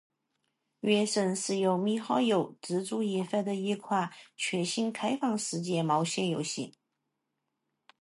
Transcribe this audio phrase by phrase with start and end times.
[0.79, 6.73] 《原神》是由米哈游自主研发的一款全新开放世界冒险游戏。